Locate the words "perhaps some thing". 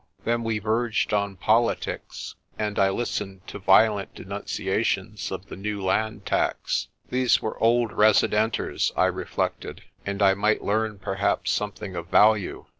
10.97-11.95